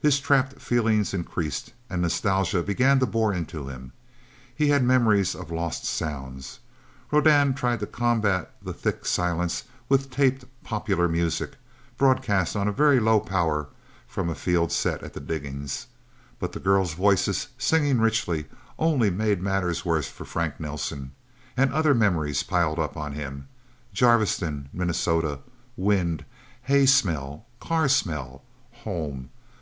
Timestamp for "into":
3.32-3.68